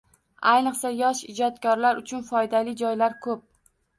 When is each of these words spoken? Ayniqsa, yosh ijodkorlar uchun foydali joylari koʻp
Ayniqsa, 0.51 0.89
yosh 1.01 1.19
ijodkorlar 1.33 2.01
uchun 2.03 2.25
foydali 2.31 2.75
joylari 2.83 3.21
koʻp 3.27 3.45